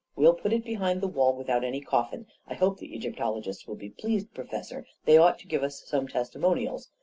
[0.15, 3.75] We'll put it behind the wall with out any coffin— I hope the Egyptologists will
[3.75, 6.87] be pleased, Professor— they ought to give us some tes timonials